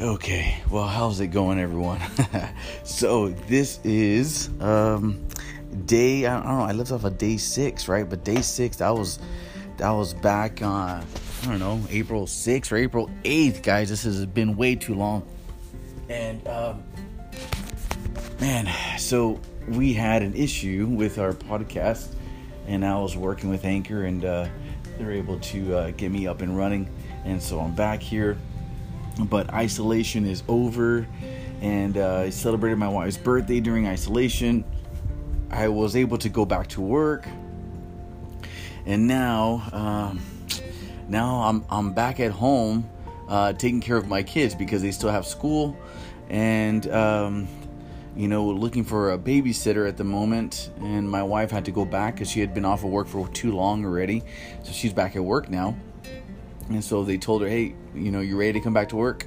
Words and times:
Okay, 0.00 0.62
well, 0.70 0.86
how's 0.86 1.18
it 1.18 1.28
going, 1.28 1.58
everyone? 1.58 2.00
so 2.84 3.30
this 3.30 3.80
is 3.82 4.48
um, 4.60 5.26
day. 5.86 6.24
I 6.24 6.36
don't 6.36 6.46
know. 6.46 6.60
I 6.60 6.70
left 6.70 6.92
off 6.92 7.02
a 7.02 7.10
day 7.10 7.36
six, 7.36 7.88
right? 7.88 8.08
But 8.08 8.22
day 8.22 8.40
six, 8.40 8.76
that 8.76 8.90
was 8.90 9.18
that 9.76 9.90
was 9.90 10.14
back 10.14 10.62
on. 10.62 11.04
I 11.42 11.46
don't 11.46 11.58
know, 11.58 11.80
April 11.90 12.28
sixth 12.28 12.70
or 12.70 12.76
April 12.76 13.10
eighth, 13.24 13.62
guys. 13.64 13.88
This 13.88 14.04
has 14.04 14.24
been 14.24 14.56
way 14.56 14.76
too 14.76 14.94
long. 14.94 15.26
And 16.08 16.46
um, 16.46 16.84
man, 18.40 18.68
so 19.00 19.40
we 19.66 19.94
had 19.94 20.22
an 20.22 20.34
issue 20.36 20.86
with 20.88 21.18
our 21.18 21.32
podcast, 21.32 22.14
and 22.68 22.86
I 22.86 22.96
was 22.98 23.16
working 23.16 23.50
with 23.50 23.64
Anchor, 23.64 24.04
and 24.04 24.24
uh, 24.24 24.46
they're 24.96 25.10
able 25.10 25.40
to 25.40 25.74
uh, 25.74 25.90
get 25.90 26.12
me 26.12 26.28
up 26.28 26.40
and 26.40 26.56
running, 26.56 26.88
and 27.24 27.42
so 27.42 27.58
I'm 27.58 27.74
back 27.74 28.00
here 28.00 28.38
but 29.26 29.52
isolation 29.52 30.26
is 30.26 30.42
over 30.48 31.06
and 31.60 31.96
uh, 31.96 32.18
I 32.18 32.30
celebrated 32.30 32.76
my 32.76 32.88
wife's 32.88 33.16
birthday 33.16 33.60
during 33.60 33.86
isolation. 33.86 34.64
I 35.50 35.68
was 35.68 35.96
able 35.96 36.18
to 36.18 36.28
go 36.28 36.44
back 36.44 36.68
to 36.68 36.80
work, 36.80 37.26
and 38.86 39.06
now, 39.06 39.68
um, 39.72 40.20
now 41.08 41.42
I'm 41.42 41.64
I'm 41.70 41.92
back 41.92 42.20
at 42.20 42.30
home, 42.30 42.88
uh, 43.28 43.54
taking 43.54 43.80
care 43.80 43.96
of 43.96 44.08
my 44.08 44.22
kids 44.22 44.54
because 44.54 44.82
they 44.82 44.90
still 44.90 45.10
have 45.10 45.26
school, 45.26 45.76
and 46.28 46.88
um, 46.92 47.48
you 48.14 48.28
know 48.28 48.46
looking 48.46 48.84
for 48.84 49.12
a 49.12 49.18
babysitter 49.18 49.88
at 49.88 49.96
the 49.96 50.04
moment. 50.04 50.70
And 50.80 51.10
my 51.10 51.22
wife 51.22 51.50
had 51.50 51.64
to 51.64 51.72
go 51.72 51.84
back 51.84 52.14
because 52.14 52.30
she 52.30 52.40
had 52.40 52.52
been 52.52 52.64
off 52.64 52.84
of 52.84 52.90
work 52.90 53.08
for 53.08 53.26
too 53.28 53.52
long 53.52 53.84
already, 53.84 54.22
so 54.62 54.72
she's 54.72 54.92
back 54.92 55.16
at 55.16 55.24
work 55.24 55.48
now. 55.48 55.76
And 56.68 56.84
so 56.84 57.04
they 57.04 57.16
told 57.16 57.42
her, 57.42 57.48
hey, 57.48 57.74
you 57.94 58.10
know, 58.10 58.20
you're 58.20 58.38
ready 58.38 58.52
to 58.54 58.60
come 58.60 58.74
back 58.74 58.90
to 58.90 58.96
work? 58.96 59.26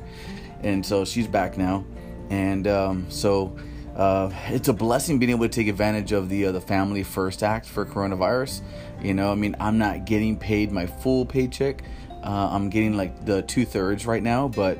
And 0.61 0.85
so 0.85 1.05
she's 1.05 1.27
back 1.27 1.57
now. 1.57 1.83
And 2.29 2.67
um, 2.67 3.09
so 3.09 3.57
uh, 3.95 4.31
it's 4.47 4.67
a 4.67 4.73
blessing 4.73 5.19
being 5.19 5.31
able 5.31 5.47
to 5.47 5.49
take 5.49 5.67
advantage 5.67 6.11
of 6.11 6.29
the 6.29 6.45
uh, 6.45 6.51
the 6.51 6.61
Family 6.61 7.03
First 7.03 7.43
Act 7.43 7.65
for 7.65 7.85
coronavirus. 7.85 8.61
You 9.01 9.13
know, 9.13 9.31
I 9.31 9.35
mean, 9.35 9.55
I'm 9.59 9.77
not 9.77 10.05
getting 10.05 10.37
paid 10.37 10.71
my 10.71 10.85
full 10.85 11.25
paycheck. 11.25 11.83
Uh, 12.23 12.49
I'm 12.51 12.69
getting 12.69 12.95
like 12.95 13.25
the 13.25 13.41
two 13.41 13.65
thirds 13.65 14.05
right 14.05 14.21
now, 14.21 14.47
but 14.47 14.77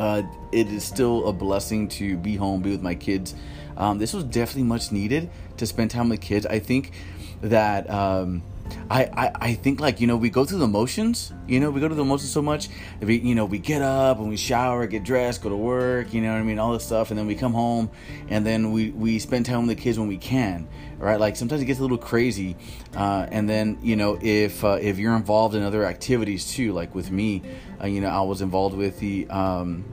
uh, 0.00 0.22
it 0.50 0.66
is 0.66 0.84
still 0.84 1.28
a 1.28 1.32
blessing 1.32 1.88
to 1.88 2.16
be 2.16 2.36
home, 2.36 2.60
be 2.60 2.70
with 2.70 2.82
my 2.82 2.94
kids. 2.94 3.34
Um, 3.76 3.98
this 3.98 4.12
was 4.12 4.24
definitely 4.24 4.64
much 4.64 4.92
needed 4.92 5.30
to 5.56 5.66
spend 5.66 5.90
time 5.90 6.08
with 6.08 6.20
kids. 6.20 6.44
I 6.44 6.58
think 6.58 6.92
that. 7.40 7.88
Um, 7.88 8.42
I, 8.90 9.04
I, 9.04 9.32
I 9.34 9.54
think 9.54 9.80
like 9.80 10.00
you 10.00 10.06
know 10.06 10.16
we 10.16 10.30
go 10.30 10.44
through 10.44 10.58
the 10.58 10.68
motions 10.68 11.32
you 11.46 11.60
know 11.60 11.70
we 11.70 11.80
go 11.80 11.88
through 11.88 11.96
the 11.96 12.04
motions 12.04 12.30
so 12.30 12.42
much. 12.42 12.68
We 13.00 13.18
you 13.18 13.34
know 13.34 13.44
we 13.44 13.58
get 13.58 13.82
up 13.82 14.18
and 14.18 14.28
we 14.28 14.36
shower 14.36 14.86
get 14.86 15.04
dressed 15.04 15.42
go 15.42 15.48
to 15.48 15.56
work 15.56 16.12
you 16.12 16.20
know 16.20 16.32
what 16.32 16.38
I 16.38 16.42
mean 16.42 16.58
all 16.58 16.72
this 16.72 16.84
stuff 16.84 17.10
and 17.10 17.18
then 17.18 17.26
we 17.26 17.34
come 17.34 17.52
home 17.52 17.90
and 18.28 18.44
then 18.44 18.72
we 18.72 18.90
we 18.90 19.18
spend 19.18 19.46
time 19.46 19.66
with 19.66 19.76
the 19.76 19.82
kids 19.82 19.98
when 19.98 20.08
we 20.08 20.18
can 20.18 20.68
right? 21.02 21.18
Like 21.18 21.34
sometimes 21.34 21.60
it 21.60 21.64
gets 21.64 21.80
a 21.80 21.82
little 21.82 21.98
crazy 21.98 22.56
uh, 22.96 23.26
and 23.30 23.48
then 23.48 23.78
you 23.82 23.96
know 23.96 24.18
if 24.22 24.64
uh, 24.64 24.78
if 24.80 24.98
you're 24.98 25.16
involved 25.16 25.54
in 25.54 25.62
other 25.62 25.84
activities 25.84 26.52
too 26.52 26.72
like 26.72 26.94
with 26.94 27.10
me 27.10 27.42
uh, 27.82 27.86
you 27.86 28.00
know 28.00 28.08
I 28.08 28.20
was 28.22 28.40
involved 28.40 28.76
with 28.76 29.00
the 29.00 29.28
um, 29.28 29.84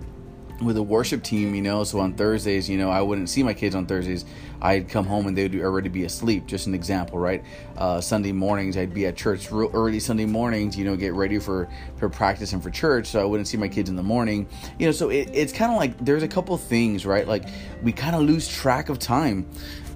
with 0.61 0.77
a 0.77 0.83
worship 0.83 1.23
team, 1.23 1.55
you 1.55 1.61
know. 1.61 1.83
So 1.83 1.99
on 1.99 2.13
Thursdays, 2.13 2.69
you 2.69 2.77
know, 2.77 2.89
I 2.89 3.01
wouldn't 3.01 3.29
see 3.29 3.43
my 3.43 3.53
kids 3.53 3.75
on 3.75 3.85
Thursdays. 3.85 4.25
I'd 4.61 4.89
come 4.89 5.05
home 5.05 5.27
and 5.27 5.37
they 5.37 5.43
would 5.43 5.55
already 5.61 5.89
be 5.89 6.03
asleep. 6.03 6.45
Just 6.45 6.67
an 6.67 6.73
example, 6.73 7.17
right? 7.17 7.43
Uh, 7.77 8.01
Sunday 8.01 8.31
mornings, 8.31 8.75
I'd 8.77 8.93
be 8.93 9.05
at 9.05 9.15
church 9.15 9.51
real 9.51 9.71
early 9.73 9.99
Sunday 9.99 10.25
mornings, 10.25 10.77
you 10.77 10.85
know, 10.85 10.95
get 10.95 11.13
ready 11.13 11.39
for 11.39 11.67
for 11.97 12.09
practice 12.09 12.53
and 12.53 12.61
for 12.61 12.69
church. 12.69 13.07
So 13.07 13.21
I 13.21 13.25
wouldn't 13.25 13.47
see 13.47 13.57
my 13.57 13.67
kids 13.67 13.89
in 13.89 13.95
the 13.95 14.03
morning, 14.03 14.47
you 14.77 14.85
know. 14.85 14.91
So 14.91 15.09
it, 15.09 15.29
it's 15.33 15.53
kind 15.53 15.71
of 15.71 15.77
like 15.77 15.97
there's 16.03 16.23
a 16.23 16.27
couple 16.27 16.57
things, 16.57 17.05
right? 17.05 17.27
Like 17.27 17.45
we 17.81 17.91
kind 17.91 18.15
of 18.15 18.23
lose 18.23 18.47
track 18.47 18.89
of 18.89 18.99
time, 18.99 19.49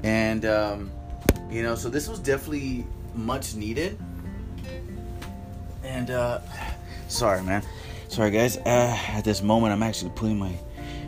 and 0.03 0.45
um, 0.45 0.91
you 1.49 1.63
know, 1.63 1.75
so 1.75 1.89
this 1.89 2.07
was 2.07 2.19
definitely 2.19 2.85
much 3.15 3.55
needed. 3.55 3.97
And 5.83 6.09
uh, 6.09 6.39
sorry, 7.07 7.43
man 7.43 7.63
Sorry, 8.13 8.29
guys. 8.29 8.57
Uh, 8.57 8.95
at 9.07 9.23
this 9.23 9.41
moment, 9.41 9.73
I'm 9.73 9.81
actually 9.81 10.11
putting 10.11 10.37
my 10.37 10.53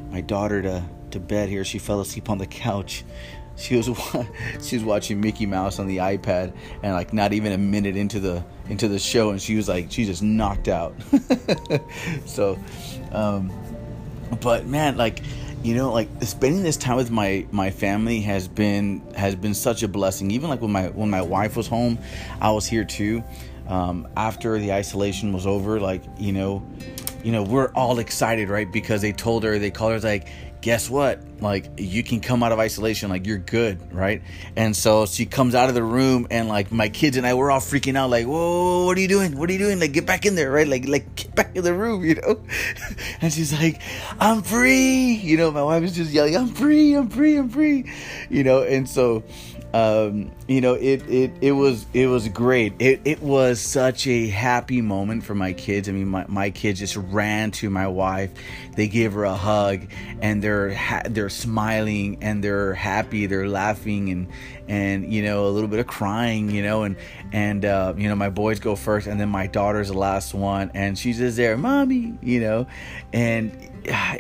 my 0.10 0.22
daughter 0.22 0.64
to 0.64 0.84
to 1.12 1.20
bed 1.20 1.50
here. 1.50 1.64
She 1.64 1.78
fell 1.78 2.02
asleep 2.02 2.32
on 2.32 2.40
the 2.40 2.48
couch. 2.48 3.04
She 3.58 3.76
was 3.76 3.86
she 4.64 4.76
was 4.76 4.84
watching 4.84 5.22
Mickey 5.22 5.46
Mouse 5.46 5.78
on 5.78 5.86
the 5.86 5.98
iPad, 5.98 6.52
and 6.82 6.94
like 6.94 7.14
not 7.14 7.32
even 7.32 7.52
a 7.52 7.60
minute 7.60 7.96
into 7.96 8.20
the 8.20 8.44
into 8.70 8.88
the 8.88 8.98
show, 8.98 9.30
and 9.30 9.40
she 9.40 9.56
was 9.56 9.70
like 9.70 9.92
she 9.92 10.04
just 10.04 10.24
knocked 10.24 10.68
out. 10.68 10.96
so, 12.26 12.58
um, 13.12 13.52
but 14.42 14.66
man, 14.66 14.98
like 14.98 15.22
you 15.62 15.76
know 15.76 15.94
like 15.94 16.10
spending 16.22 16.64
this 16.64 16.76
time 16.76 16.96
with 16.96 17.12
my 17.12 17.46
my 17.52 17.70
family 17.70 18.20
has 18.22 18.48
been 18.48 19.04
has 19.16 19.36
been 19.36 19.54
such 19.54 19.84
a 19.84 19.88
blessing 19.88 20.32
even 20.32 20.50
like 20.50 20.62
when 20.62 20.72
my 20.72 20.90
when 20.90 21.10
my 21.10 21.24
wife 21.24 21.58
was 21.58 21.66
home 21.66 21.98
i 22.40 22.52
was 22.52 22.68
here 22.68 22.84
too 22.84 23.24
um, 23.68 24.08
after 24.16 24.60
the 24.60 24.74
isolation 24.74 25.34
was 25.34 25.46
over 25.48 25.80
like 25.80 26.04
you 26.18 26.34
know 26.34 26.66
you 27.26 27.32
know, 27.32 27.42
we're 27.42 27.72
all 27.72 27.98
excited, 27.98 28.50
right? 28.50 28.72
Because 28.72 29.02
they 29.02 29.12
told 29.12 29.44
her, 29.46 29.58
they 29.58 29.72
called 29.72 29.94
her 29.94 30.00
like, 30.00 30.28
guess 30.62 30.92
what? 30.92 31.24
Like 31.42 31.72
you 31.78 32.04
can 32.04 32.22
come 32.22 32.44
out 32.44 32.52
of 32.52 32.60
isolation, 32.60 33.10
like 33.10 33.26
you're 33.26 33.40
good, 33.40 33.92
right? 33.92 34.22
And 34.56 34.76
so 34.76 35.08
she 35.08 35.26
comes 35.26 35.56
out 35.56 35.68
of 35.68 35.74
the 35.74 35.84
room, 35.84 36.28
and 36.30 36.48
like 36.48 36.72
my 36.72 36.88
kids 36.88 37.18
and 37.18 37.26
I, 37.26 37.34
we're 37.34 37.50
all 37.50 37.60
freaking 37.60 37.96
out, 37.96 38.12
like, 38.12 38.28
whoa, 38.28 38.86
what 38.86 38.96
are 38.96 39.02
you 39.02 39.08
doing? 39.08 39.40
What 39.40 39.50
are 39.50 39.54
you 39.54 39.60
doing? 39.60 39.80
Like 39.80 39.92
get 39.92 40.06
back 40.06 40.28
in 40.28 40.36
there, 40.36 40.52
right? 40.52 40.68
Like 40.68 40.88
like 40.88 41.16
get 41.16 41.34
back 41.34 41.56
in 41.56 41.64
the 41.64 41.74
room, 41.74 42.06
you 42.06 42.14
know? 42.14 42.44
and 43.22 43.34
she's 43.34 43.52
like, 43.52 43.82
I'm 44.20 44.44
free, 44.44 45.14
you 45.14 45.36
know. 45.36 45.50
My 45.50 45.64
wife 45.64 45.82
is 45.82 45.96
just 45.96 46.12
yelling, 46.12 46.38
I'm 46.38 46.50
free, 46.50 46.94
I'm 46.94 47.10
free, 47.10 47.38
I'm 47.38 47.50
free, 47.50 47.92
you 48.30 48.44
know. 48.44 48.62
And 48.62 48.88
so 48.88 49.24
um, 49.76 50.32
you 50.48 50.62
know, 50.62 50.76
it, 50.76 51.06
it, 51.10 51.32
it 51.42 51.52
was 51.52 51.86
it 51.94 52.08
was 52.08 52.30
great. 52.30 52.76
It, 52.80 53.02
it 53.04 53.22
was 53.22 53.60
such 53.60 54.08
a 54.08 54.28
happy 54.28 54.80
moment 54.80 55.26
for 55.26 55.36
my 55.36 55.52
kids. 55.52 55.90
I 55.90 55.92
mean, 55.92 56.08
my, 56.08 56.24
my 56.30 56.50
kids 56.50 56.80
just 56.80 56.96
ran 56.96 57.52
to 57.52 57.70
my 57.70 57.86
wife. 57.86 58.32
They 58.78 58.88
gave 58.88 59.12
her 59.12 59.26
a 59.26 59.36
hug, 59.36 59.82
and 60.22 60.42
they're 60.42 60.74
ha- 60.74 61.02
they're 61.10 61.28
smiling 61.28 62.20
and 62.22 62.42
they're 62.42 62.74
happy. 62.74 63.26
They're 63.26 63.50
laughing 63.50 64.08
and 64.12 64.28
and 64.70 65.14
you 65.14 65.24
know 65.24 65.46
a 65.46 65.52
little 65.52 65.68
bit 65.68 65.80
of 65.80 65.88
crying. 65.88 66.50
You 66.52 66.64
know, 66.64 66.84
and 66.84 66.96
and 67.34 67.66
uh, 67.66 67.96
you 67.98 68.08
know 68.08 68.16
my 68.16 68.30
boys 68.30 68.62
go 68.62 68.78
first, 68.78 69.08
and 69.08 69.20
then 69.20 69.28
my 69.28 69.46
daughter's 69.46 69.90
the 69.90 69.98
last 69.98 70.34
one, 70.34 70.72
and 70.74 70.98
she's 70.98 71.18
just 71.18 71.36
there, 71.36 71.58
mommy. 71.58 72.18
You 72.22 72.40
know, 72.40 72.68
and 73.12 73.52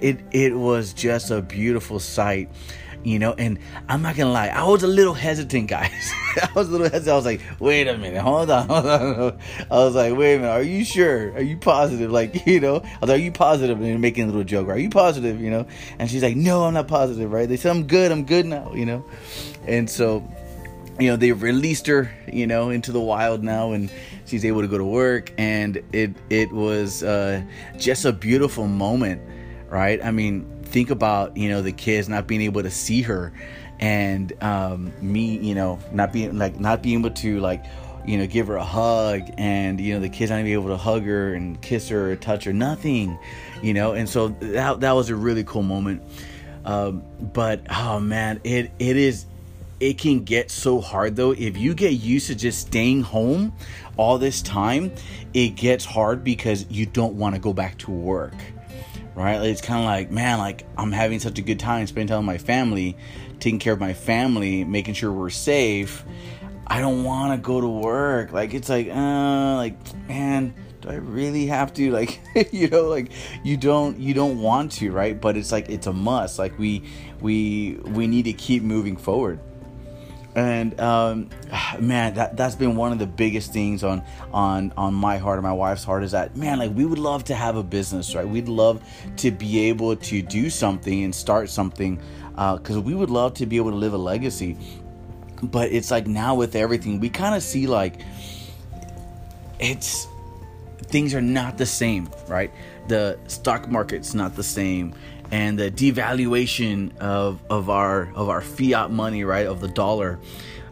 it 0.01 0.19
it 0.31 0.53
was 0.53 0.91
just 0.91 1.31
a 1.31 1.41
beautiful 1.41 2.01
sight 2.01 2.49
you 3.05 3.19
know. 3.19 3.33
And 3.33 3.59
I'm 3.88 4.01
not 4.01 4.16
gonna 4.16 4.31
lie, 4.31 4.47
I 4.47 4.63
was 4.63 4.83
a 4.83 4.88
little 4.88 5.13
hesitant, 5.13 5.69
guys. 5.69 5.91
I 6.41 6.49
was 6.55 6.67
a 6.67 6.71
little 6.71 6.89
hesitant. 6.89 7.09
I 7.09 7.16
was 7.16 7.25
like, 7.25 7.41
wait 7.59 7.88
a 7.88 7.97
minute, 7.97 8.21
hold 8.21 8.49
on, 8.49 8.67
hold 8.69 8.85
on. 8.85 9.39
I 9.71 9.75
was 9.75 9.95
like, 9.95 10.17
wait 10.17 10.35
a 10.35 10.39
minute, 10.39 10.51
are 10.51 10.63
you 10.63 10.83
sure? 10.83 11.31
Are 11.33 11.41
you 11.41 11.57
positive? 11.57 12.11
Like, 12.11 12.45
you 12.47 12.59
know, 12.59 12.77
I 12.77 12.97
was 12.99 13.09
like, 13.09 13.19
are 13.19 13.23
you 13.23 13.31
positive? 13.31 13.79
And 13.79 14.01
making 14.01 14.23
a 14.23 14.27
little 14.27 14.44
joke, 14.44 14.67
are 14.67 14.77
you 14.77 14.89
positive? 14.89 15.39
You 15.39 15.51
know, 15.51 15.67
and 15.99 16.09
she's 16.09 16.23
like, 16.23 16.35
no, 16.35 16.63
I'm 16.63 16.73
not 16.73 16.88
positive, 16.88 17.31
right? 17.31 17.47
They 17.47 17.57
said 17.57 17.71
I'm 17.71 17.88
good, 17.88 18.11
I'm 18.11 18.25
good 18.25 18.45
now, 18.45 18.73
you 18.73 18.85
know, 18.85 19.05
and 19.67 19.89
so. 19.89 20.27
You 20.97 21.09
know, 21.09 21.17
they 21.17 21.33
released 21.33 21.88
her, 21.88 22.09
you 22.31 22.47
know, 22.47 22.69
into 22.69 22.94
the 22.94 23.01
wild 23.01 23.44
now, 23.44 23.73
and 23.73 23.91
she's 24.25 24.45
able 24.45 24.61
to 24.61 24.67
go 24.69 24.77
to 24.77 24.85
work. 24.85 25.29
And 25.38 25.83
it 25.91 26.11
it 26.29 26.53
was 26.53 27.03
uh, 27.03 27.41
just 27.77 28.05
a 28.05 28.13
beautiful 28.13 28.65
moment, 28.65 29.21
right? 29.67 30.01
I 30.01 30.11
mean, 30.11 30.45
think 30.65 30.89
about 30.89 31.35
you 31.37 31.49
know 31.49 31.61
the 31.61 31.71
kids 31.71 32.09
not 32.09 32.27
being 32.27 32.41
able 32.41 32.63
to 32.63 32.71
see 32.71 33.01
her 33.01 33.31
and 33.79 34.33
um, 34.43 34.91
me 35.01 35.37
you 35.37 35.55
know 35.55 35.79
not 35.91 36.11
being 36.11 36.37
like 36.37 36.59
not 36.59 36.81
being 36.81 36.99
able 36.99 37.11
to 37.11 37.39
like 37.39 37.63
you 38.05 38.17
know 38.17 38.27
give 38.27 38.47
her 38.47 38.55
a 38.55 38.63
hug 38.63 39.21
and 39.37 39.79
you 39.79 39.93
know 39.93 39.99
the 39.99 40.09
kids 40.09 40.29
not 40.29 40.39
even 40.39 40.51
able 40.51 40.67
to 40.67 40.77
hug 40.77 41.03
her 41.03 41.33
and 41.33 41.62
kiss 41.62 41.89
her 41.89 42.12
or 42.12 42.15
touch 42.15 42.44
her 42.44 42.53
nothing 42.53 43.17
you 43.62 43.73
know? 43.73 43.94
And 43.94 44.07
so 44.07 44.29
that, 44.29 44.81
that 44.81 44.91
was 44.91 45.09
a 45.09 45.15
really 45.15 45.44
cool 45.44 45.63
moment. 45.63 46.03
Um, 46.63 47.03
but 47.21 47.61
oh 47.69 48.00
man 48.00 48.41
it 48.44 48.71
it 48.79 48.97
is 48.97 49.27
it 49.79 50.00
can 50.00 50.23
get 50.23 50.50
so 50.50 50.81
hard 50.81 51.15
though. 51.15 51.29
If 51.31 51.57
you 51.57 51.75
get 51.75 51.91
used 51.91 52.27
to 52.27 52.35
just 52.35 52.59
staying 52.59 53.03
home 53.03 53.53
all 53.97 54.18
this 54.18 54.41
time 54.41 54.91
it 55.35 55.50
gets 55.50 55.85
hard 55.85 56.23
because 56.23 56.65
you 56.71 56.88
don't 56.88 57.13
want 57.13 57.35
to 57.35 57.41
go 57.41 57.53
back 57.53 57.77
to 57.79 57.91
work 57.91 58.33
right? 59.15 59.41
It's 59.41 59.62
kind 59.62 59.79
of 59.79 59.85
like, 59.85 60.12
man, 60.12 60.38
like 60.38 60.65
I'm 60.77 60.91
having 60.91 61.19
such 61.19 61.39
a 61.39 61.41
good 61.41 61.59
time 61.59 61.88
spending 61.88 62.07
time 62.07 62.19
with 62.19 62.25
my 62.25 62.38
family, 62.38 62.97
taking 63.39 63.59
care 63.59 63.73
of 63.73 63.79
my 63.79 63.94
family, 63.94 64.63
making 64.63 64.94
sure 64.94 65.12
we're 65.12 65.29
safe. 65.29 66.03
I 66.67 66.81
don't 66.81 67.03
want 67.03 67.31
to 67.31 67.45
go 67.45 67.62
to 67.62 67.67
work. 67.67 68.31
Like 68.31 68.53
it's 68.53 68.69
like, 68.69 68.89
uh, 68.89 69.56
like 69.56 69.77
man, 70.07 70.53
do 70.81 70.89
I 70.89 70.95
really 70.95 71.47
have 71.47 71.73
to? 71.75 71.91
Like, 71.95 72.19
you 72.51 72.67
know, 72.67 72.88
like 72.89 73.12
you 73.44 73.56
don't 73.57 74.00
you 74.00 74.13
don't 74.13 74.41
want 74.41 74.73
to, 74.73 74.91
right? 74.91 75.19
But 75.19 75.38
it's 75.38 75.51
like 75.51 75.69
it's 75.69 75.88
a 75.88 75.94
must. 75.94 76.38
Like 76.38 76.57
we 76.59 76.83
we 77.21 77.79
we 77.85 78.07
need 78.07 78.23
to 78.23 78.33
keep 78.33 78.63
moving 78.63 78.97
forward. 78.97 79.39
And 80.35 80.79
um, 80.79 81.29
man, 81.79 82.13
that 82.15 82.37
that's 82.37 82.55
been 82.55 82.75
one 82.75 82.91
of 82.91 82.99
the 82.99 83.07
biggest 83.07 83.53
things 83.53 83.83
on 83.83 84.03
on 84.33 84.73
on 84.77 84.93
my 84.93 85.17
heart 85.17 85.37
and 85.37 85.43
my 85.43 85.53
wife's 85.53 85.83
heart 85.83 86.03
is 86.03 86.11
that 86.11 86.35
man, 86.35 86.59
like 86.59 86.71
we 86.73 86.85
would 86.85 86.99
love 86.99 87.23
to 87.25 87.35
have 87.35 87.55
a 87.55 87.63
business, 87.63 88.13
right? 88.13 88.27
We'd 88.27 88.49
love 88.49 88.83
to 89.17 89.31
be 89.31 89.67
able 89.69 89.95
to 89.95 90.21
do 90.21 90.49
something 90.49 91.03
and 91.03 91.15
start 91.15 91.49
something 91.49 91.99
because 92.31 92.77
uh, 92.77 92.81
we 92.81 92.93
would 92.93 93.09
love 93.09 93.33
to 93.35 93.45
be 93.45 93.57
able 93.57 93.71
to 93.71 93.77
live 93.77 93.93
a 93.93 93.97
legacy. 93.97 94.57
But 95.41 95.71
it's 95.71 95.91
like 95.91 96.07
now 96.07 96.35
with 96.35 96.55
everything, 96.55 96.99
we 96.99 97.09
kind 97.09 97.35
of 97.35 97.43
see 97.43 97.67
like 97.67 98.01
it's 99.59 100.07
things 100.87 101.13
are 101.13 101.21
not 101.21 101.57
the 101.57 101.65
same, 101.65 102.09
right? 102.27 102.51
The 102.87 103.17
stock 103.27 103.69
market's 103.69 104.13
not 104.13 104.35
the 104.35 104.43
same 104.43 104.93
and 105.31 105.57
the 105.57 105.71
devaluation 105.71 106.95
of 106.97 107.39
of 107.49 107.69
our 107.69 108.11
of 108.15 108.29
our 108.29 108.41
fiat 108.41 108.91
money, 108.91 109.23
right, 109.23 109.47
of 109.47 109.61
the 109.61 109.67
dollar. 109.67 110.19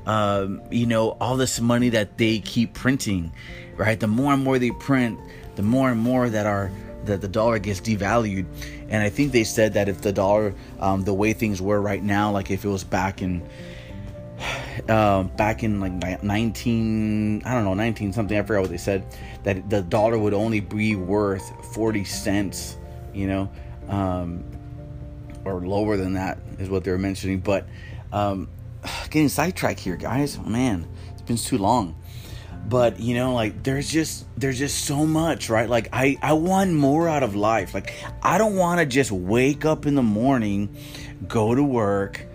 Um, 0.05 0.61
you 0.69 0.85
know, 0.85 1.11
all 1.21 1.37
this 1.37 1.61
money 1.61 1.89
that 1.89 2.17
they 2.17 2.39
keep 2.39 2.73
printing, 2.73 3.31
right? 3.77 3.99
The 3.99 4.07
more 4.07 4.33
and 4.33 4.43
more 4.43 4.59
they 4.59 4.71
print, 4.71 5.19
the 5.55 5.63
more 5.63 5.89
and 5.89 5.99
more 5.99 6.29
that 6.29 6.45
our 6.45 6.71
that 7.05 7.21
the 7.21 7.27
dollar 7.27 7.59
gets 7.59 7.81
devalued. 7.81 8.45
And 8.89 9.01
I 9.01 9.09
think 9.09 9.31
they 9.31 9.43
said 9.43 9.73
that 9.73 9.89
if 9.89 10.01
the 10.01 10.11
dollar, 10.11 10.53
um, 10.79 11.03
the 11.03 11.13
way 11.13 11.33
things 11.33 11.61
were 11.61 11.81
right 11.81 12.03
now, 12.03 12.31
like 12.31 12.51
if 12.51 12.63
it 12.63 12.69
was 12.69 12.83
back 12.83 13.21
in 13.21 13.47
uh, 14.89 15.23
back 15.23 15.63
in 15.63 15.79
like 15.79 16.23
19 16.23 17.43
i 17.45 17.53
don't 17.53 17.63
know 17.63 17.73
19 17.73 18.13
something 18.13 18.37
i 18.37 18.41
forgot 18.41 18.61
what 18.61 18.69
they 18.69 18.77
said 18.77 19.05
that 19.43 19.69
the 19.69 19.81
dollar 19.81 20.17
would 20.17 20.33
only 20.33 20.59
be 20.59 20.95
worth 20.95 21.73
40 21.73 22.03
cents 22.05 22.77
you 23.13 23.27
know 23.27 23.49
um, 23.89 24.43
or 25.45 25.59
lower 25.61 25.97
than 25.97 26.13
that 26.13 26.37
is 26.59 26.69
what 26.69 26.83
they 26.83 26.91
were 26.91 26.97
mentioning. 26.97 27.39
But 27.39 27.67
um, 28.11 28.49
getting 29.09 29.29
sidetracked 29.29 29.79
here, 29.79 29.95
guys. 29.95 30.39
Man, 30.39 30.87
it's 31.11 31.21
been 31.21 31.37
too 31.37 31.57
long. 31.57 31.95
But 32.65 32.99
you 32.99 33.15
know, 33.15 33.33
like 33.33 33.61
there's 33.63 33.89
just 33.89 34.25
there's 34.37 34.57
just 34.57 34.85
so 34.85 35.05
much, 35.05 35.49
right? 35.49 35.67
Like 35.67 35.89
I 35.91 36.17
I 36.21 36.33
want 36.33 36.71
more 36.71 37.09
out 37.09 37.21
of 37.21 37.35
life. 37.35 37.73
Like 37.73 37.93
I 38.21 38.37
don't 38.37 38.55
want 38.55 38.79
to 38.79 38.85
just 38.85 39.11
wake 39.11 39.65
up 39.65 39.85
in 39.85 39.95
the 39.95 40.03
morning, 40.03 40.73
go 41.27 41.53
to 41.53 41.61
work, 41.61 42.25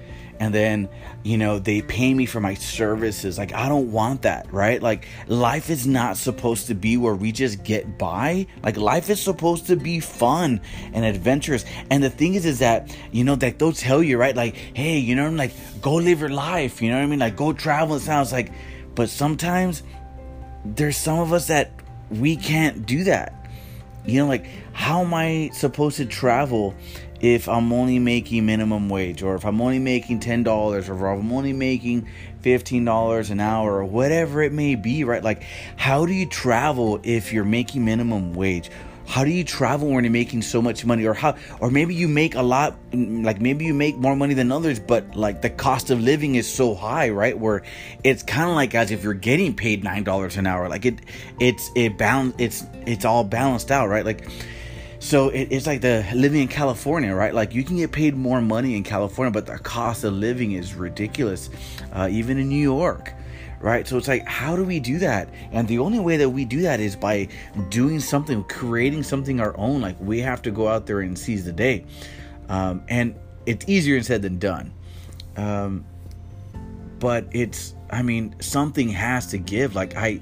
and 0.40 0.54
then 0.54 0.88
you 1.22 1.36
know 1.36 1.58
they 1.58 1.82
pay 1.82 2.14
me 2.14 2.26
for 2.26 2.40
my 2.40 2.54
services. 2.54 3.38
Like 3.38 3.52
i 3.52 3.68
don't 3.68 3.92
want 3.92 4.22
that 4.22 4.52
right? 4.52 4.82
Like 4.82 5.06
life 5.26 5.70
is 5.70 5.86
not 5.86 6.16
supposed 6.16 6.66
to 6.68 6.74
be 6.74 6.96
where 6.96 7.14
we 7.14 7.32
just 7.32 7.64
get 7.64 7.98
by. 7.98 8.46
Like 8.62 8.76
life 8.76 9.10
is 9.10 9.20
supposed 9.20 9.66
to 9.66 9.76
be 9.76 10.00
fun 10.00 10.60
and 10.92 11.04
adventurous. 11.04 11.64
And 11.90 12.02
the 12.02 12.10
thing 12.10 12.34
is 12.34 12.46
is 12.46 12.60
that 12.60 12.94
you 13.12 13.24
know 13.24 13.36
that 13.36 13.58
they'll 13.58 13.72
tell 13.72 14.02
you 14.02 14.18
right? 14.18 14.36
Like 14.36 14.54
hey 14.54 14.98
you 14.98 15.14
know 15.14 15.26
i'm 15.26 15.36
like 15.36 15.52
go 15.80 15.94
live 15.94 16.20
your 16.20 16.30
life. 16.30 16.80
You 16.82 16.90
know 16.90 16.96
what 16.96 17.04
i 17.04 17.06
mean? 17.06 17.18
Like 17.18 17.36
go 17.36 17.52
travel 17.52 17.96
it 17.96 18.00
sounds 18.00 18.32
like 18.32 18.52
but 18.94 19.08
sometimes 19.08 19.82
there's 20.64 20.96
some 20.96 21.18
of 21.18 21.32
us 21.32 21.46
that 21.48 21.72
we 22.10 22.36
can't 22.36 22.86
do 22.86 23.04
that. 23.04 23.34
You 24.06 24.20
know 24.20 24.26
like 24.26 24.46
how 24.72 25.02
am 25.02 25.12
i 25.12 25.50
supposed 25.52 25.96
to 25.96 26.06
travel 26.06 26.74
if 27.20 27.48
I'm 27.48 27.72
only 27.72 27.98
making 27.98 28.46
minimum 28.46 28.88
wage 28.88 29.22
or 29.22 29.34
if 29.34 29.44
I'm 29.44 29.60
only 29.60 29.78
making 29.78 30.20
$10 30.20 30.46
or 30.46 30.78
if 30.78 30.88
I'm 30.90 31.32
only 31.32 31.52
making 31.52 32.08
$15 32.42 33.30
an 33.30 33.40
hour 33.40 33.74
or 33.74 33.84
whatever 33.84 34.42
it 34.42 34.52
may 34.52 34.76
be, 34.76 35.04
right? 35.04 35.22
Like, 35.22 35.42
how 35.76 36.06
do 36.06 36.12
you 36.12 36.26
travel 36.26 37.00
if 37.02 37.32
you're 37.32 37.44
making 37.44 37.84
minimum 37.84 38.34
wage? 38.34 38.70
How 39.08 39.24
do 39.24 39.30
you 39.30 39.42
travel 39.42 39.88
when 39.88 40.04
you're 40.04 40.12
making 40.12 40.42
so 40.42 40.60
much 40.60 40.84
money 40.84 41.06
or 41.06 41.14
how 41.14 41.34
or 41.60 41.70
maybe 41.70 41.94
you 41.94 42.08
make 42.08 42.34
a 42.34 42.42
lot 42.42 42.76
like 42.92 43.40
maybe 43.40 43.64
you 43.64 43.72
make 43.72 43.96
more 43.96 44.14
money 44.14 44.34
than 44.34 44.52
others 44.52 44.78
but 44.78 45.16
like 45.16 45.40
the 45.40 45.48
cost 45.48 45.88
of 45.88 45.98
living 45.98 46.34
is 46.34 46.46
so 46.46 46.74
high, 46.74 47.08
right? 47.08 47.36
Where 47.36 47.62
it's 48.04 48.22
kind 48.22 48.50
of 48.50 48.54
like 48.54 48.74
as 48.74 48.90
if 48.90 49.02
you're 49.02 49.14
getting 49.14 49.56
paid 49.56 49.82
$9 49.82 50.36
an 50.36 50.46
hour. 50.46 50.68
Like 50.68 50.84
it 50.84 50.98
it's 51.40 51.70
it 51.74 51.96
balance 51.96 52.34
it's 52.36 52.66
it's 52.84 53.06
all 53.06 53.24
balanced 53.24 53.70
out, 53.70 53.88
right? 53.88 54.04
Like 54.04 54.28
so 55.00 55.28
it, 55.28 55.48
it's 55.50 55.66
like 55.66 55.80
the 55.80 56.04
living 56.14 56.42
in 56.42 56.48
California, 56.48 57.14
right? 57.14 57.32
Like 57.32 57.54
you 57.54 57.62
can 57.64 57.76
get 57.76 57.92
paid 57.92 58.16
more 58.16 58.40
money 58.40 58.76
in 58.76 58.82
California, 58.82 59.30
but 59.30 59.46
the 59.46 59.58
cost 59.58 60.04
of 60.04 60.12
living 60.12 60.52
is 60.52 60.74
ridiculous, 60.74 61.50
uh, 61.92 62.08
even 62.10 62.38
in 62.38 62.48
New 62.48 62.60
York, 62.60 63.12
right? 63.60 63.86
So 63.86 63.96
it's 63.96 64.08
like, 64.08 64.26
how 64.26 64.56
do 64.56 64.64
we 64.64 64.80
do 64.80 64.98
that? 64.98 65.28
And 65.52 65.68
the 65.68 65.78
only 65.78 66.00
way 66.00 66.16
that 66.16 66.30
we 66.30 66.44
do 66.44 66.62
that 66.62 66.80
is 66.80 66.96
by 66.96 67.28
doing 67.68 68.00
something, 68.00 68.42
creating 68.44 69.04
something 69.04 69.40
our 69.40 69.56
own. 69.56 69.80
Like 69.80 70.00
we 70.00 70.20
have 70.20 70.42
to 70.42 70.50
go 70.50 70.66
out 70.66 70.86
there 70.86 71.00
and 71.00 71.18
seize 71.18 71.44
the 71.44 71.52
day, 71.52 71.84
um, 72.48 72.82
and 72.88 73.14
it's 73.46 73.68
easier 73.68 74.02
said 74.02 74.22
than 74.22 74.38
done. 74.38 74.72
Um, 75.36 75.84
but 76.98 77.26
it's, 77.30 77.74
I 77.90 78.02
mean, 78.02 78.34
something 78.40 78.88
has 78.88 79.28
to 79.28 79.38
give. 79.38 79.76
Like 79.76 79.96
I, 79.96 80.20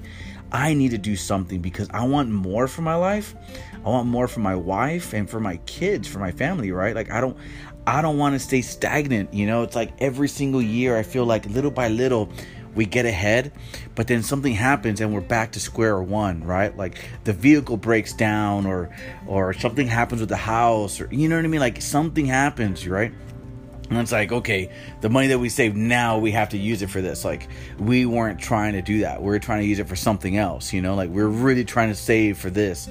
I 0.51 0.73
need 0.73 0.91
to 0.91 0.97
do 0.97 1.15
something 1.15 1.59
because 1.59 1.89
I 1.91 2.05
want 2.05 2.29
more 2.29 2.67
for 2.67 2.81
my 2.81 2.95
life. 2.95 3.35
I 3.87 3.89
want 3.89 4.07
more 4.07 4.27
for 4.27 4.41
my 4.41 4.55
wife 4.55 5.13
and 5.13 5.29
for 5.29 5.39
my 5.39 5.57
kids, 5.65 6.09
for 6.09 6.19
my 6.19 6.31
family, 6.33 6.73
right? 6.73 6.93
Like 6.93 7.09
I 7.09 7.21
don't 7.21 7.37
I 7.85 8.01
don't 8.01 8.17
want 8.17 8.35
to 8.35 8.39
stay 8.39 8.61
stagnant, 8.61 9.33
you 9.33 9.47
know? 9.47 9.63
It's 9.63 9.77
like 9.77 9.93
every 9.99 10.27
single 10.27 10.61
year 10.61 10.97
I 10.97 11.03
feel 11.03 11.23
like 11.23 11.45
little 11.45 11.71
by 11.71 11.87
little 11.87 12.29
we 12.75 12.85
get 12.85 13.05
ahead, 13.05 13.53
but 13.95 14.07
then 14.07 14.23
something 14.23 14.51
happens 14.51 14.99
and 14.99 15.13
we're 15.13 15.21
back 15.21 15.53
to 15.53 15.61
square 15.61 16.01
one, 16.01 16.43
right? 16.43 16.75
Like 16.75 16.97
the 17.23 17.31
vehicle 17.31 17.77
breaks 17.77 18.11
down 18.11 18.65
or 18.65 18.93
or 19.25 19.53
something 19.53 19.87
happens 19.87 20.19
with 20.19 20.29
the 20.29 20.35
house 20.35 20.99
or 20.99 21.07
you 21.09 21.29
know 21.29 21.37
what 21.37 21.45
I 21.45 21.47
mean? 21.47 21.61
Like 21.61 21.81
something 21.81 22.25
happens, 22.25 22.85
right? 22.85 23.13
And 23.89 23.99
it's 23.99 24.11
like, 24.11 24.33
okay, 24.33 24.69
the 24.99 25.09
money 25.09 25.27
that 25.27 25.39
we 25.39 25.47
saved 25.47 25.77
now, 25.77 26.17
we 26.17 26.31
have 26.31 26.49
to 26.49 26.57
use 26.57 26.81
it 26.81 26.89
for 26.89 27.01
this. 27.01 27.23
Like, 27.23 27.47
we 27.79 28.05
weren't 28.05 28.37
trying 28.37 28.73
to 28.73 28.81
do 28.81 28.99
that. 28.99 29.21
We 29.21 29.33
are 29.33 29.39
trying 29.39 29.61
to 29.61 29.65
use 29.65 29.79
it 29.79 29.87
for 29.87 29.95
something 29.95 30.35
else, 30.35 30.73
you 30.73 30.81
know? 30.81 30.93
Like, 30.93 31.09
we're 31.09 31.27
really 31.29 31.63
trying 31.63 31.87
to 31.87 31.95
save 31.95 32.37
for 32.37 32.49
this, 32.49 32.89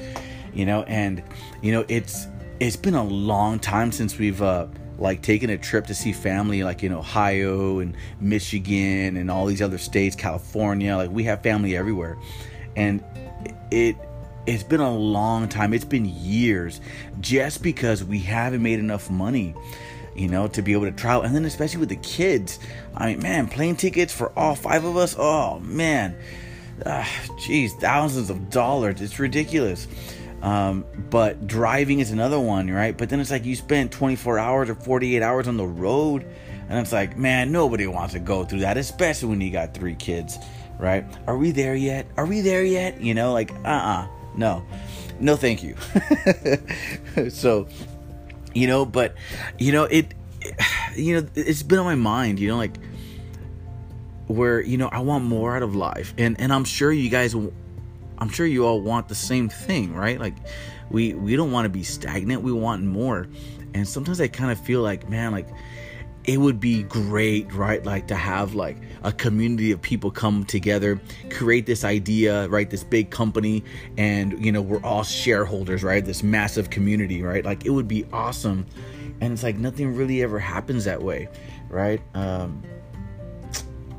you 0.57 0.67
know? 0.67 0.83
And, 0.85 1.23
you 1.63 1.73
know, 1.73 1.85
it's 1.89 2.27
it's 2.59 2.77
been 2.77 2.95
a 2.95 3.05
long 3.05 3.59
time 3.59 3.93
since 3.93 4.19
we've, 4.19 4.41
uh, 4.41 4.67
like, 4.99 5.21
taken 5.21 5.51
a 5.51 5.59
trip 5.59 5.87
to 5.89 5.95
see 5.95 6.13
family, 6.13 6.65
like 6.65 6.83
in 6.83 6.93
Ohio 6.93 7.81
and 7.81 7.95
Michigan 8.19 9.19
and 9.19 9.31
all 9.31 9.45
these 9.47 9.61
other 9.61 9.79
states, 9.79 10.17
California. 10.17 10.97
Like, 10.97 11.11
we 11.11 11.25
have 11.25 11.43
family 11.43 11.77
everywhere. 11.77 12.17
And 12.77 13.05
it, 13.71 13.97
it's 14.47 14.63
been 14.63 14.81
a 14.81 14.95
long 14.95 15.49
time. 15.49 15.75
It's 15.75 15.85
been 15.85 16.07
years 16.07 16.81
just 17.21 17.63
because 17.63 18.03
we 18.03 18.21
haven't 18.21 18.63
made 18.63 18.79
enough 18.79 19.11
money 19.11 19.55
you 20.17 20.29
know, 20.29 20.49
to 20.49 20.63
be 20.63 20.73
able 20.73 20.87
to 20.87 20.93
travel. 20.93 21.23
And 21.23 21.35
then 21.35 21.45
especially 21.45 21.81
with 21.81 21.91
the 21.91 21.97
kids, 21.97 22.59
I 22.95 23.09
mean, 23.09 23.23
man, 23.23 23.49
plane 23.49 23.77
tickets 23.77 24.13
for 24.13 24.33
all 24.37 24.55
five 24.55 24.85
of 24.85 24.97
us. 24.97 25.15
Oh 25.19 25.61
man, 25.61 26.17
jeez, 26.81 27.75
uh, 27.75 27.81
thousands 27.81 28.31
of 28.31 28.51
dollars. 28.51 29.01
It's 29.01 29.19
ridiculous. 29.19 29.87
Um, 30.43 30.85
but 31.11 31.47
driving 31.47 32.01
is 32.01 32.11
another 32.11 32.39
one, 32.39 32.71
right? 32.71 32.97
But 32.97 33.09
then 33.09 33.21
it's 33.21 33.31
like 33.31 33.45
you 33.45 33.57
spend 33.57 33.91
24 33.91 34.39
hours 34.39 34.71
or 34.71 34.75
48 34.75 35.23
hours 35.23 35.49
on 35.49 35.57
the 35.57 35.67
road, 35.67 36.27
and 36.69 36.79
it's 36.79 36.93
like, 36.93 37.17
man, 37.17 37.53
nobody 37.53 37.87
wants 37.87 38.15
to 38.15 38.21
go 38.21 38.45
through 38.45 38.61
that, 38.61 38.77
especially 38.77 39.31
when 39.31 39.41
you 39.41 39.51
got 39.51 39.75
three 39.75 39.95
kids, 39.95 40.39
right? 40.79 41.05
Are 41.27 41.37
we 41.37 41.51
there 41.53 41.75
yet? 41.75 42.07
Are 42.17 42.27
we 42.27 42.43
there 42.43 42.65
yet? 42.65 43.01
You 43.01 43.15
know, 43.15 43.33
like, 43.33 43.51
uh 43.51 43.69
uh-uh, 43.69 44.03
uh, 44.03 44.09
no, 44.37 44.65
no, 45.19 45.37
thank 45.37 45.63
you. 45.63 45.77
so 47.31 47.67
you 48.57 48.67
know 48.67 48.85
but 48.87 49.15
you 49.59 49.71
know 49.71 49.85
it, 49.85 50.15
it 50.41 50.55
you 50.97 51.21
know 51.21 51.29
it's 51.35 51.63
been 51.63 51.79
on 51.79 51.85
my 51.85 51.95
mind 51.95 52.41
you 52.41 52.49
know 52.49 52.57
like 52.57 52.77
where 54.27 54.61
you 54.61 54.79
know 54.79 54.89
I 54.89 55.01
want 55.01 55.25
more 55.25 55.55
out 55.55 55.63
of 55.63 55.77
life 55.77 56.15
and 56.19 56.41
and 56.41 56.53
I'm 56.53 56.65
sure 56.65 56.91
you 56.91 57.11
guys 57.11 57.37
I'm 58.19 58.29
sure 58.29 58.47
you 58.47 58.67
all 58.67 58.81
want 58.81 59.09
the 59.09 59.15
same 59.15 59.49
thing 59.49 59.95
right 59.95 60.19
like 60.19 60.35
we 60.91 61.15
we 61.15 61.37
don't 61.37 61.53
want 61.53 61.65
to 61.65 61.69
be 61.69 61.83
stagnant 61.83 62.43
we 62.43 62.53
want 62.53 62.83
more 62.85 63.27
and 63.75 63.87
sometimes 63.87 64.21
I 64.21 64.29
kind 64.29 64.51
of 64.51 64.59
feel 64.59 64.83
like 64.83 65.09
man 65.09 65.33
like 65.33 65.49
it 66.27 66.39
would 66.39 66.59
be 66.59 66.83
great, 66.83 67.53
right? 67.53 67.85
Like 67.85 68.09
to 68.09 68.17
have 68.17 68.55
like 68.55 68.77
a 69.05 69.13
community 69.13 69.71
of 69.71 69.81
people 69.81 70.11
come 70.11 70.45
together, 70.45 71.01
create 71.31 71.67
this 71.67 71.85
idea, 71.85 72.49
right? 72.49 72.69
This 72.69 72.83
big 72.83 73.11
company, 73.11 73.63
and 73.97 74.45
you 74.45 74.51
know, 74.51 74.61
we're 74.61 74.83
all 74.83 75.05
shareholders, 75.05 75.85
right? 75.85 76.05
This 76.05 76.23
massive 76.23 76.71
community, 76.71 77.23
right? 77.23 77.45
Like 77.45 77.65
it 77.65 77.71
would 77.71 77.87
be 77.87 78.05
awesome. 78.13 78.67
And 79.21 79.33
it's 79.33 79.43
like 79.43 79.57
nothing 79.57 79.95
really 79.95 80.23
ever 80.23 80.39
happens 80.39 80.85
that 80.85 81.03
way, 81.03 81.29
right? 81.69 82.03
Um, 82.15 82.63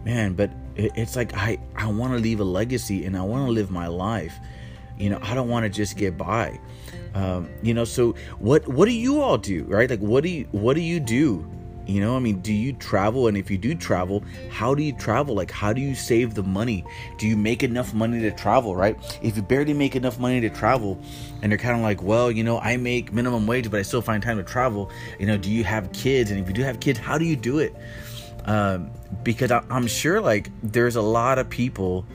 man, 0.04 0.34
but 0.34 0.52
it's 0.78 1.16
like 1.16 1.34
I 1.34 1.58
I 1.76 1.88
want 1.88 2.14
to 2.14 2.20
leave 2.20 2.40
a 2.40 2.46
legacy 2.46 3.06
and 3.06 3.18
I 3.18 3.22
want 3.22 3.46
to 3.48 3.52
live 3.52 3.72
my 3.72 3.88
life. 3.88 4.38
You 4.98 5.10
know, 5.10 5.20
I 5.22 5.36
don't 5.36 5.50
want 5.50 5.64
to 5.64 5.70
just 5.70 5.98
get 5.98 6.18
by. 6.18 6.60
Um, 7.14 7.50
you 7.62 7.74
know, 7.74 7.84
so 7.84 8.16
what 8.40 8.68
what 8.68 8.86
do 8.86 8.94
you 8.94 9.22
all 9.22 9.38
do, 9.38 9.64
right? 9.66 9.90
Like 9.90 10.00
what 10.00 10.24
do 10.24 10.30
you 10.30 10.48
what 10.52 10.76
do 10.76 10.82
you 10.82 11.00
do 11.00 11.50
you 11.88 12.02
know, 12.02 12.18
I 12.18 12.20
mean, 12.20 12.42
do 12.42 12.54
you 12.54 12.74
travel? 12.74 13.28
And 13.28 13.38
if 13.38 13.50
you 13.50 13.58
do 13.58 13.74
travel, 13.74 14.22
how 14.50 14.76
do 14.76 14.84
you 14.84 14.92
travel? 14.92 15.34
Like, 15.36 15.50
how 15.50 15.72
do 15.72 15.80
you 15.80 15.96
save 15.96 16.34
the 16.34 16.44
money? 16.44 16.84
Do 17.18 17.28
you 17.28 17.38
make 17.38 17.64
enough 17.64 17.94
money 17.94 18.20
to 18.20 18.32
travel, 18.32 18.76
right? 18.76 18.98
If 19.22 19.38
you 19.38 19.42
barely 19.42 19.74
make 19.74 19.96
enough 19.96 20.20
money 20.20 20.42
to 20.42 20.50
travel 20.50 21.00
and 21.42 21.50
you're 21.50 21.58
kind 21.60 21.78
of 21.78 21.82
like, 21.82 22.04
well, 22.04 22.30
you 22.30 22.44
know, 22.44 22.60
I 22.60 22.76
make 22.76 23.14
minimum 23.14 23.48
wage, 23.48 23.72
but 23.72 23.80
I 23.80 23.84
still 23.84 24.02
find 24.02 24.22
time 24.22 24.36
to 24.36 24.44
travel, 24.44 24.92
you 25.18 25.26
know, 25.26 25.38
do 25.38 25.50
you 25.50 25.64
have 25.64 25.90
kids? 25.94 26.30
And 26.30 26.40
if 26.42 26.48
you 26.50 26.54
do 26.54 26.62
have 26.64 26.82
kids, 26.82 27.00
how 27.00 27.18
do 27.18 27.24
you 27.24 27.38
do 27.38 27.60
it? 27.60 27.74
Um, 28.48 28.92
because 29.24 29.52
I, 29.52 29.64
I'm 29.70 29.88
sure 29.88 30.20
like 30.22 30.50
there's 30.64 30.96
a 30.96 31.02
lot 31.02 31.38
of 31.38 31.50
people 31.50 32.06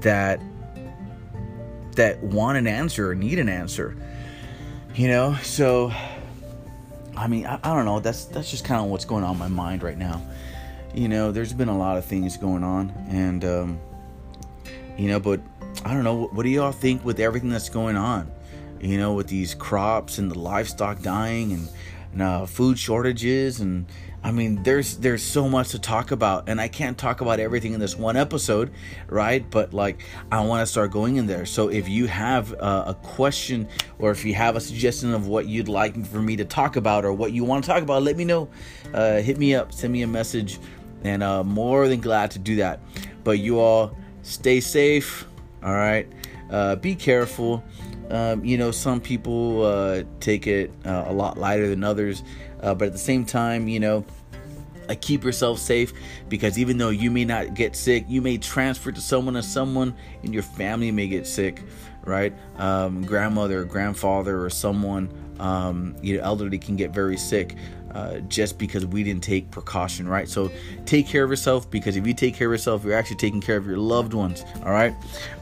that 0.00 0.40
that 1.92 2.20
want 2.22 2.58
an 2.58 2.66
answer 2.66 3.10
or 3.10 3.14
need 3.14 3.38
an 3.38 3.48
answer. 3.48 3.96
You 4.94 5.08
know, 5.08 5.36
so 5.42 5.92
I 7.16 7.26
mean, 7.28 7.46
I, 7.46 7.58
I 7.62 7.74
don't 7.74 7.84
know. 7.84 8.00
That's 8.00 8.26
that's 8.26 8.50
just 8.50 8.64
kind 8.64 8.80
of 8.80 8.90
what's 8.90 9.04
going 9.04 9.24
on 9.24 9.34
in 9.34 9.38
my 9.38 9.48
mind 9.48 9.82
right 9.82 9.98
now. 9.98 10.20
You 10.94 11.08
know, 11.08 11.32
there's 11.32 11.52
been 11.52 11.68
a 11.68 11.76
lot 11.76 11.96
of 11.96 12.04
things 12.04 12.36
going 12.36 12.62
on, 12.62 12.90
and 13.08 13.44
um, 13.44 13.80
you 14.96 15.08
know, 15.08 15.20
but 15.20 15.40
I 15.84 15.92
don't 15.94 16.04
know. 16.04 16.26
What 16.26 16.42
do 16.42 16.48
y'all 16.48 16.72
think 16.72 17.04
with 17.04 17.20
everything 17.20 17.50
that's 17.50 17.68
going 17.68 17.96
on? 17.96 18.30
You 18.80 18.98
know, 18.98 19.14
with 19.14 19.28
these 19.28 19.54
crops 19.54 20.18
and 20.18 20.30
the 20.30 20.38
livestock 20.38 21.00
dying 21.00 21.52
and, 21.52 21.68
and 22.12 22.22
uh, 22.22 22.46
food 22.46 22.78
shortages 22.78 23.60
and 23.60 23.86
I 24.24 24.32
mean, 24.32 24.62
there's 24.62 24.96
there's 24.96 25.22
so 25.22 25.50
much 25.50 25.68
to 25.72 25.78
talk 25.78 26.10
about, 26.10 26.48
and 26.48 26.58
I 26.58 26.66
can't 26.66 26.96
talk 26.96 27.20
about 27.20 27.40
everything 27.40 27.74
in 27.74 27.80
this 27.80 27.94
one 27.94 28.16
episode, 28.16 28.70
right? 29.06 29.48
But 29.50 29.74
like, 29.74 30.02
I 30.32 30.40
want 30.40 30.62
to 30.62 30.66
start 30.66 30.92
going 30.92 31.16
in 31.16 31.26
there. 31.26 31.44
So 31.44 31.68
if 31.68 31.90
you 31.90 32.06
have 32.06 32.54
uh, 32.54 32.84
a 32.86 32.94
question, 32.94 33.68
or 33.98 34.10
if 34.12 34.24
you 34.24 34.32
have 34.32 34.56
a 34.56 34.60
suggestion 34.62 35.12
of 35.12 35.26
what 35.26 35.46
you'd 35.46 35.68
like 35.68 36.06
for 36.06 36.22
me 36.22 36.36
to 36.36 36.44
talk 36.46 36.76
about, 36.76 37.04
or 37.04 37.12
what 37.12 37.32
you 37.32 37.44
want 37.44 37.64
to 37.64 37.70
talk 37.70 37.82
about, 37.82 38.02
let 38.02 38.16
me 38.16 38.24
know. 38.24 38.48
Uh, 38.94 39.20
hit 39.20 39.36
me 39.36 39.54
up, 39.54 39.74
send 39.74 39.92
me 39.92 40.00
a 40.00 40.06
message, 40.06 40.58
and 41.02 41.22
uh, 41.22 41.44
more 41.44 41.86
than 41.86 42.00
glad 42.00 42.30
to 42.30 42.38
do 42.38 42.56
that. 42.56 42.80
But 43.24 43.40
you 43.40 43.60
all 43.60 43.94
stay 44.22 44.60
safe. 44.60 45.26
All 45.62 45.74
right, 45.74 46.10
uh, 46.50 46.76
be 46.76 46.94
careful. 46.94 47.62
Um, 48.08 48.42
you 48.44 48.56
know, 48.56 48.70
some 48.70 49.00
people 49.02 49.64
uh, 49.64 50.02
take 50.20 50.46
it 50.46 50.70
a 50.84 51.12
lot 51.12 51.36
lighter 51.36 51.68
than 51.68 51.84
others. 51.84 52.22
Uh, 52.64 52.74
but 52.74 52.86
at 52.86 52.92
the 52.92 52.98
same 52.98 53.24
time, 53.24 53.68
you 53.68 53.78
know, 53.78 54.04
uh, 54.88 54.94
keep 55.00 55.24
yourself 55.24 55.58
safe 55.58 55.92
because 56.28 56.58
even 56.58 56.78
though 56.78 56.90
you 56.90 57.10
may 57.10 57.24
not 57.24 57.54
get 57.54 57.76
sick, 57.76 58.04
you 58.08 58.20
may 58.20 58.38
transfer 58.38 58.92
to 58.92 59.00
someone, 59.00 59.36
and 59.36 59.44
someone 59.44 59.94
in 60.22 60.32
your 60.32 60.42
family 60.42 60.90
may 60.90 61.06
get 61.06 61.26
sick, 61.26 61.62
right? 62.04 62.34
Um, 62.58 63.02
grandmother, 63.02 63.64
grandfather, 63.64 64.44
or 64.44 64.50
someone 64.50 65.10
um, 65.40 65.96
you 66.02 66.16
know 66.16 66.22
elderly 66.22 66.58
can 66.58 66.76
get 66.76 66.90
very 66.90 67.16
sick. 67.16 67.56
Uh, 67.94 68.18
just 68.22 68.58
because 68.58 68.84
we 68.84 69.04
didn't 69.04 69.22
take 69.22 69.48
precaution, 69.52 70.08
right? 70.08 70.28
So 70.28 70.50
take 70.84 71.06
care 71.06 71.22
of 71.22 71.30
yourself 71.30 71.70
because 71.70 71.94
if 71.94 72.04
you 72.04 72.12
take 72.12 72.34
care 72.34 72.48
of 72.48 72.52
yourself, 72.52 72.82
you're 72.82 72.94
actually 72.94 73.18
taking 73.18 73.40
care 73.40 73.56
of 73.56 73.68
your 73.68 73.76
loved 73.76 74.14
ones, 74.14 74.44
all 74.64 74.72
right? 74.72 74.92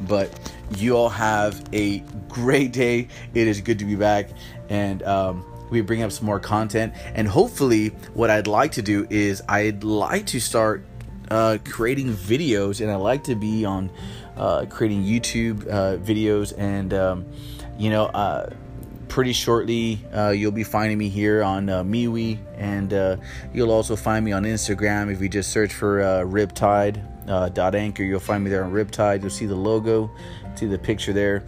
But 0.02 0.52
you 0.76 0.94
all 0.94 1.08
have 1.08 1.64
a 1.72 2.00
great 2.28 2.74
day. 2.74 3.08
It 3.32 3.48
is 3.48 3.62
good 3.62 3.78
to 3.78 3.86
be 3.86 3.94
back. 3.94 4.28
And 4.68 5.02
um, 5.04 5.46
we 5.72 5.80
bring 5.80 6.02
up 6.02 6.12
some 6.12 6.26
more 6.26 6.38
content. 6.38 6.94
And 7.14 7.26
hopefully, 7.26 7.88
what 8.14 8.30
I'd 8.30 8.46
like 8.46 8.72
to 8.72 8.82
do 8.82 9.06
is 9.10 9.42
I'd 9.48 9.82
like 9.82 10.26
to 10.26 10.40
start 10.40 10.84
uh, 11.30 11.58
creating 11.64 12.12
videos, 12.12 12.80
and 12.80 12.90
I 12.90 12.96
like 12.96 13.24
to 13.24 13.34
be 13.34 13.64
on 13.64 13.90
uh, 14.36 14.66
creating 14.68 15.02
YouTube 15.02 15.66
uh, 15.66 15.96
videos. 15.96 16.52
And 16.56 16.92
um, 16.94 17.26
you 17.78 17.90
know, 17.90 18.04
uh, 18.06 18.50
pretty 19.08 19.32
shortly, 19.32 20.04
uh, 20.14 20.30
you'll 20.30 20.52
be 20.52 20.64
finding 20.64 20.98
me 20.98 21.08
here 21.08 21.42
on 21.42 21.68
uh, 21.68 21.82
MeWe, 21.82 22.38
and 22.56 23.20
you'll 23.52 23.72
also 23.72 23.96
find 23.96 24.24
me 24.24 24.32
on 24.32 24.44
Instagram 24.44 25.12
if 25.12 25.20
you 25.20 25.28
just 25.28 25.50
search 25.50 25.72
for 25.72 26.00
Riptide. 26.26 27.02
dot 27.54 27.74
anchor 27.74 28.02
you'll 28.02 28.20
find 28.20 28.42
me 28.44 28.50
there 28.50 28.64
on 28.64 28.72
Riptide 28.72 29.20
you'll 29.20 29.30
see 29.30 29.46
the 29.46 29.54
logo 29.54 30.10
see 30.56 30.66
the 30.66 30.78
picture 30.78 31.12
there 31.12 31.44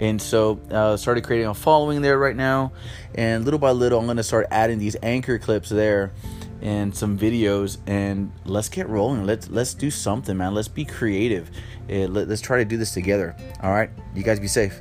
and 0.00 0.20
so 0.20 0.60
uh, 0.70 0.96
started 0.96 1.24
creating 1.24 1.48
a 1.48 1.54
following 1.54 2.02
there 2.02 2.18
right 2.18 2.36
now. 2.36 2.72
And 3.14 3.44
little 3.44 3.60
by 3.60 3.72
little 3.72 3.98
i'm 3.98 4.06
going 4.06 4.16
to 4.18 4.22
start 4.22 4.46
adding 4.50 4.78
these 4.78 4.96
anchor 5.02 5.38
clips 5.38 5.68
there 5.68 6.12
and 6.60 6.94
some 6.94 7.18
videos. 7.18 7.78
And 7.86 8.32
let's 8.44 8.68
get 8.68 8.88
rolling. 8.88 9.24
Let's 9.24 9.48
let's 9.48 9.74
do 9.74 9.90
something 9.90 10.36
man. 10.36 10.54
Let's 10.54 10.68
be 10.68 10.84
creative. 10.84 11.50
Let, 11.88 12.28
let's 12.28 12.40
try 12.40 12.58
to 12.58 12.64
do 12.64 12.76
this 12.76 12.92
together. 12.92 13.36
All 13.62 13.70
right? 13.70 13.90
You 14.14 14.22
guys 14.22 14.40
be 14.40 14.48
safe 14.48 14.80